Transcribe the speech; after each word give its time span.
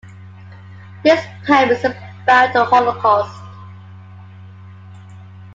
This 1.03 1.23
poem 1.45 1.69
is 1.69 1.83
about 1.85 2.53
the 2.53 2.65
Holocaust. 2.65 3.35